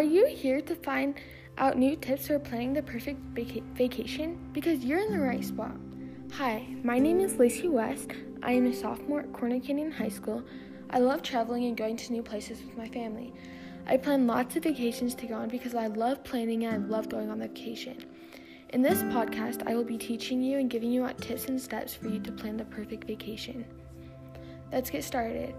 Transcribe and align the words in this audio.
Are 0.00 0.14
you 0.18 0.26
here 0.28 0.62
to 0.62 0.74
find 0.76 1.14
out 1.58 1.76
new 1.76 1.94
tips 1.94 2.28
for 2.28 2.38
planning 2.38 2.72
the 2.72 2.82
perfect 2.82 3.20
vaca- 3.34 3.60
vacation? 3.74 4.48
Because 4.54 4.82
you're 4.82 4.98
in 4.98 5.12
the 5.12 5.20
right 5.20 5.44
spot. 5.44 5.76
Hi, 6.32 6.66
my 6.82 6.98
name 6.98 7.20
is 7.20 7.36
Lacey 7.36 7.68
West. 7.68 8.12
I 8.42 8.52
am 8.52 8.64
a 8.64 8.72
sophomore 8.72 9.20
at 9.20 9.32
Corner 9.34 9.60
Canyon 9.60 9.92
High 9.92 10.08
School. 10.08 10.42
I 10.88 11.00
love 11.00 11.22
traveling 11.22 11.66
and 11.66 11.76
going 11.76 11.98
to 11.98 12.12
new 12.14 12.22
places 12.22 12.62
with 12.62 12.78
my 12.78 12.88
family. 12.88 13.34
I 13.86 13.98
plan 13.98 14.26
lots 14.26 14.56
of 14.56 14.62
vacations 14.62 15.14
to 15.16 15.26
go 15.26 15.34
on 15.34 15.50
because 15.50 15.74
I 15.74 15.88
love 15.88 16.24
planning 16.24 16.64
and 16.64 16.74
I 16.82 16.88
love 16.88 17.10
going 17.10 17.30
on 17.30 17.40
vacation. 17.40 18.02
In 18.70 18.80
this 18.80 19.02
podcast, 19.02 19.68
I 19.68 19.74
will 19.74 19.84
be 19.84 19.98
teaching 19.98 20.42
you 20.42 20.56
and 20.56 20.70
giving 20.70 20.90
you 20.90 21.04
out 21.04 21.18
tips 21.18 21.44
and 21.48 21.60
steps 21.60 21.92
for 21.92 22.08
you 22.08 22.20
to 22.20 22.32
plan 22.32 22.56
the 22.56 22.64
perfect 22.64 23.06
vacation. 23.06 23.66
Let's 24.72 24.88
get 24.88 25.04
started. 25.04 25.54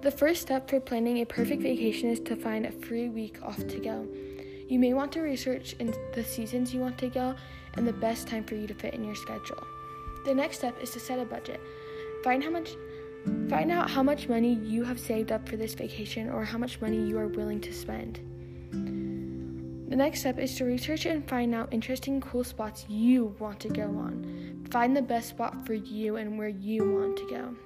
The 0.00 0.12
first 0.12 0.42
step 0.42 0.70
for 0.70 0.78
planning 0.78 1.18
a 1.18 1.26
perfect 1.26 1.60
vacation 1.60 2.08
is 2.08 2.20
to 2.20 2.36
find 2.36 2.64
a 2.64 2.70
free 2.70 3.08
week 3.08 3.38
off 3.42 3.58
to 3.66 3.80
go. 3.80 4.06
You 4.68 4.78
may 4.78 4.94
want 4.94 5.10
to 5.12 5.20
research 5.20 5.74
in 5.80 5.92
the 6.14 6.22
seasons 6.22 6.72
you 6.72 6.80
want 6.80 6.98
to 6.98 7.08
go 7.08 7.34
and 7.74 7.86
the 7.86 7.92
best 7.92 8.28
time 8.28 8.44
for 8.44 8.54
you 8.54 8.68
to 8.68 8.74
fit 8.74 8.94
in 8.94 9.02
your 9.02 9.16
schedule. 9.16 9.66
The 10.24 10.34
next 10.34 10.58
step 10.58 10.80
is 10.80 10.90
to 10.90 11.00
set 11.00 11.18
a 11.18 11.24
budget. 11.24 11.60
Find 12.22 12.44
how 12.44 12.50
much 12.50 12.70
find 13.48 13.72
out 13.72 13.90
how 13.90 14.04
much 14.04 14.28
money 14.28 14.54
you 14.54 14.84
have 14.84 15.00
saved 15.00 15.32
up 15.32 15.48
for 15.48 15.56
this 15.56 15.74
vacation 15.74 16.30
or 16.30 16.44
how 16.44 16.58
much 16.58 16.80
money 16.80 17.04
you 17.04 17.18
are 17.18 17.26
willing 17.26 17.60
to 17.62 17.72
spend. 17.72 18.20
The 19.90 19.96
next 19.96 20.20
step 20.20 20.38
is 20.38 20.54
to 20.56 20.64
research 20.64 21.06
and 21.06 21.28
find 21.28 21.52
out 21.54 21.72
interesting 21.72 22.20
cool 22.20 22.44
spots 22.44 22.86
you 22.88 23.34
want 23.40 23.58
to 23.60 23.68
go 23.68 23.82
on. 23.82 24.64
Find 24.70 24.96
the 24.96 25.02
best 25.02 25.30
spot 25.30 25.66
for 25.66 25.74
you 25.74 26.16
and 26.16 26.38
where 26.38 26.48
you 26.48 26.88
want 26.88 27.16
to 27.16 27.28
go. 27.28 27.56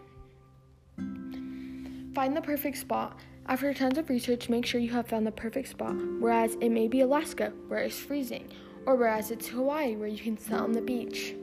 Find 2.15 2.37
the 2.37 2.43
perfect 2.43 2.77
spot. 2.77 3.19
After 3.47 3.73
tons 3.73 3.97
of 3.97 4.11
research, 4.11 4.49
make 4.49 4.67
sure 4.67 4.81
you 4.81 4.91
have 4.93 5.09
found 5.09 5.27
the 5.27 5.33
perfect 5.33 5.69
spot, 5.69 5.97
whereas 6.21 6.57
it 6.61 6.69
may 6.69 6.87
be 6.87 7.01
Alaska, 7.01 7.53
where 7.69 7.81
it's 7.81 7.99
freezing, 7.99 8.49
or 8.87 8.97
whereas 8.97 9.31
it's 9.31 9.49
Hawaii, 9.49 9.97
where 9.97 10.09
you 10.09 10.19
can 10.19 10.37
sit 10.37 10.53
on 10.53 10.73
the 10.73 10.83
beach. 10.83 11.35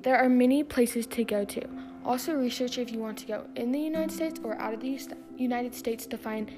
There 0.00 0.16
are 0.16 0.28
many 0.28 0.64
places 0.64 1.06
to 1.08 1.24
go 1.24 1.44
to. 1.44 1.68
Also, 2.04 2.32
research 2.32 2.78
if 2.78 2.90
you 2.90 2.98
want 2.98 3.18
to 3.18 3.26
go 3.26 3.46
in 3.54 3.70
the 3.70 3.78
United 3.78 4.10
States 4.10 4.40
or 4.42 4.56
out 4.56 4.74
of 4.74 4.80
the 4.80 4.98
United 5.36 5.74
States 5.74 6.06
to 6.06 6.16
find 6.16 6.50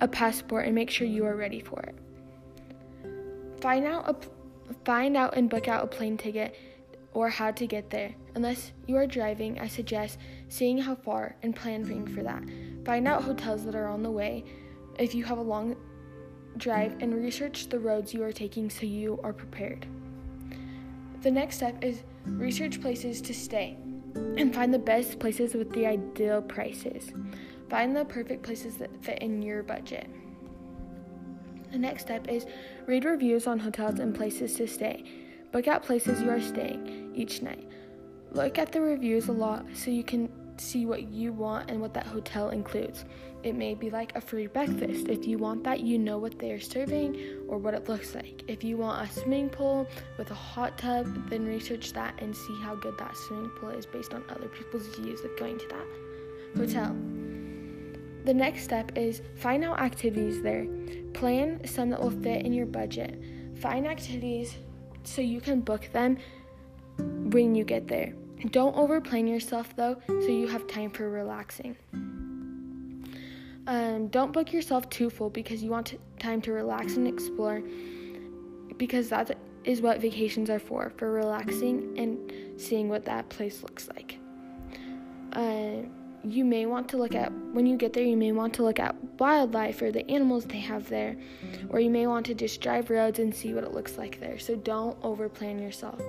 a 0.00 0.08
passport 0.08 0.64
and 0.64 0.74
make 0.74 0.90
sure 0.90 1.06
you 1.06 1.24
are 1.24 1.36
ready 1.36 1.60
for 1.60 1.80
it. 1.80 1.94
Find 3.60 3.84
out 3.86 4.08
a, 4.08 4.74
find 4.84 5.16
out 5.16 5.36
and 5.36 5.48
book 5.48 5.68
out 5.68 5.84
a 5.84 5.86
plane 5.86 6.16
ticket 6.16 6.56
or 7.14 7.30
how 7.30 7.50
to 7.52 7.66
get 7.66 7.90
there. 7.90 8.14
Unless 8.34 8.72
you 8.86 8.96
are 8.96 9.06
driving, 9.06 9.58
I 9.60 9.68
suggest 9.68 10.18
seeing 10.48 10.78
how 10.78 10.96
far 10.96 11.36
and 11.42 11.54
planning 11.54 12.06
for 12.06 12.22
that. 12.22 12.42
Find 12.84 13.08
out 13.08 13.22
hotels 13.22 13.64
that 13.64 13.74
are 13.74 13.88
on 13.88 14.02
the 14.02 14.10
way 14.10 14.44
if 14.98 15.14
you 15.14 15.24
have 15.24 15.38
a 15.38 15.42
long 15.42 15.76
drive 16.56 16.96
and 17.00 17.14
research 17.14 17.68
the 17.68 17.78
roads 17.78 18.12
you 18.12 18.22
are 18.22 18.32
taking 18.32 18.68
so 18.68 18.86
you 18.86 19.18
are 19.22 19.32
prepared. 19.32 19.86
The 21.22 21.30
next 21.30 21.56
step 21.56 21.82
is 21.82 22.02
research 22.26 22.80
places 22.80 23.20
to 23.22 23.34
stay 23.34 23.78
and 24.36 24.54
find 24.54 24.72
the 24.72 24.78
best 24.78 25.18
places 25.18 25.54
with 25.54 25.72
the 25.72 25.86
ideal 25.86 26.42
prices. 26.42 27.12
Find 27.70 27.96
the 27.96 28.04
perfect 28.04 28.42
places 28.42 28.76
that 28.76 29.02
fit 29.02 29.20
in 29.20 29.42
your 29.42 29.62
budget. 29.62 30.08
The 31.72 31.78
next 31.78 32.02
step 32.02 32.28
is 32.28 32.46
read 32.86 33.04
reviews 33.04 33.46
on 33.46 33.58
hotels 33.58 33.98
and 33.98 34.14
places 34.14 34.54
to 34.56 34.66
stay. 34.68 35.04
Book 35.54 35.68
out 35.68 35.84
places 35.84 36.20
you 36.20 36.30
are 36.30 36.40
staying 36.40 37.12
each 37.14 37.40
night. 37.40 37.68
Look 38.32 38.58
at 38.58 38.72
the 38.72 38.80
reviews 38.80 39.28
a 39.28 39.32
lot 39.32 39.64
so 39.72 39.88
you 39.88 40.02
can 40.02 40.28
see 40.56 40.84
what 40.84 41.04
you 41.04 41.32
want 41.32 41.70
and 41.70 41.80
what 41.80 41.94
that 41.94 42.08
hotel 42.08 42.48
includes. 42.48 43.04
It 43.44 43.54
may 43.54 43.76
be 43.76 43.88
like 43.88 44.16
a 44.16 44.20
free 44.20 44.48
breakfast. 44.48 45.06
If 45.06 45.28
you 45.28 45.38
want 45.38 45.62
that, 45.62 45.78
you 45.78 45.96
know 45.96 46.18
what 46.18 46.40
they 46.40 46.50
are 46.50 46.58
serving 46.58 47.44
or 47.46 47.58
what 47.58 47.72
it 47.72 47.88
looks 47.88 48.16
like. 48.16 48.42
If 48.48 48.64
you 48.64 48.78
want 48.78 49.08
a 49.08 49.12
swimming 49.12 49.48
pool 49.48 49.86
with 50.18 50.28
a 50.32 50.34
hot 50.34 50.76
tub, 50.76 51.30
then 51.30 51.46
research 51.46 51.92
that 51.92 52.20
and 52.20 52.36
see 52.36 52.60
how 52.60 52.74
good 52.74 52.98
that 52.98 53.16
swimming 53.16 53.50
pool 53.50 53.68
is 53.68 53.86
based 53.86 54.12
on 54.12 54.24
other 54.30 54.48
people's 54.48 54.88
views 54.96 55.20
of 55.20 55.38
going 55.38 55.56
to 55.60 55.68
that 55.68 56.58
hotel. 56.58 56.96
The 58.24 58.34
next 58.34 58.64
step 58.64 58.98
is 58.98 59.22
find 59.36 59.62
out 59.62 59.78
activities 59.78 60.42
there. 60.42 60.66
Plan 61.12 61.64
some 61.64 61.90
that 61.90 62.02
will 62.02 62.10
fit 62.10 62.44
in 62.44 62.52
your 62.52 62.66
budget. 62.66 63.22
Find 63.60 63.86
activities 63.86 64.56
so 65.04 65.22
you 65.22 65.40
can 65.40 65.60
book 65.60 65.88
them 65.92 66.18
when 66.98 67.54
you 67.54 67.64
get 67.64 67.88
there. 67.88 68.14
Don't 68.50 68.76
overplan 68.76 69.28
yourself 69.28 69.74
though, 69.76 69.96
so 70.06 70.26
you 70.28 70.48
have 70.48 70.66
time 70.66 70.90
for 70.90 71.08
relaxing. 71.08 71.76
Um, 73.66 74.08
don't 74.08 74.32
book 74.32 74.52
yourself 74.52 74.90
too 74.90 75.08
full 75.08 75.30
because 75.30 75.62
you 75.62 75.70
want 75.70 75.86
to, 75.86 75.98
time 76.18 76.42
to 76.42 76.52
relax 76.52 76.96
and 76.96 77.08
explore, 77.08 77.62
because 78.76 79.08
that 79.08 79.38
is 79.64 79.80
what 79.80 80.00
vacations 80.00 80.50
are 80.50 80.58
for 80.58 80.92
for 80.98 81.10
relaxing 81.10 81.98
and 81.98 82.60
seeing 82.60 82.90
what 82.90 83.06
that 83.06 83.28
place 83.30 83.62
looks 83.62 83.88
like. 83.88 84.18
Uh, 85.32 85.88
you 86.24 86.44
may 86.44 86.66
want 86.66 86.88
to 86.88 86.96
look 86.96 87.14
at 87.14 87.32
when 87.52 87.66
you 87.66 87.76
get 87.76 87.92
there 87.92 88.04
you 88.04 88.16
may 88.16 88.32
want 88.32 88.54
to 88.54 88.62
look 88.62 88.78
at 88.78 88.94
wildlife 89.18 89.80
or 89.82 89.92
the 89.92 90.08
animals 90.10 90.44
they 90.44 90.58
have 90.58 90.88
there 90.88 91.16
or 91.68 91.80
you 91.80 91.90
may 91.90 92.06
want 92.06 92.26
to 92.26 92.34
just 92.34 92.60
drive 92.60 92.90
roads 92.90 93.18
and 93.18 93.34
see 93.34 93.54
what 93.54 93.64
it 93.64 93.72
looks 93.72 93.98
like 93.98 94.20
there. 94.20 94.38
So 94.38 94.56
don't 94.56 95.00
overplan 95.02 95.60
yourself. 95.60 96.00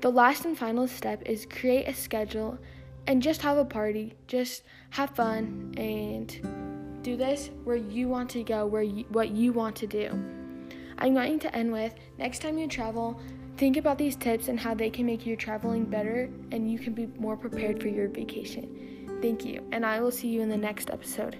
The 0.00 0.10
last 0.10 0.44
and 0.44 0.56
final 0.56 0.86
step 0.86 1.22
is 1.26 1.46
create 1.46 1.88
a 1.88 1.94
schedule 1.94 2.58
and 3.06 3.22
just 3.22 3.42
have 3.42 3.58
a 3.58 3.64
party. 3.64 4.14
Just 4.26 4.62
have 4.90 5.10
fun 5.10 5.74
and 5.76 7.02
do 7.02 7.16
this 7.16 7.50
where 7.64 7.76
you 7.76 8.08
want 8.08 8.30
to 8.30 8.42
go 8.42 8.66
where 8.66 8.82
you, 8.82 9.04
what 9.10 9.30
you 9.30 9.52
want 9.52 9.76
to 9.76 9.86
do. 9.86 10.08
I'm 10.98 11.14
going 11.14 11.38
to 11.40 11.54
end 11.54 11.72
with 11.72 11.94
next 12.18 12.42
time 12.42 12.58
you 12.58 12.66
travel 12.66 13.20
Think 13.58 13.76
about 13.76 13.98
these 13.98 14.14
tips 14.14 14.46
and 14.46 14.60
how 14.60 14.72
they 14.74 14.88
can 14.88 15.04
make 15.04 15.26
your 15.26 15.34
traveling 15.34 15.84
better 15.84 16.30
and 16.52 16.70
you 16.70 16.78
can 16.78 16.92
be 16.92 17.08
more 17.18 17.36
prepared 17.36 17.82
for 17.82 17.88
your 17.88 18.06
vacation. 18.06 18.97
Thank 19.20 19.44
you, 19.44 19.64
and 19.72 19.84
I 19.84 20.00
will 20.00 20.12
see 20.12 20.28
you 20.28 20.42
in 20.42 20.48
the 20.48 20.56
next 20.56 20.90
episode. 20.90 21.36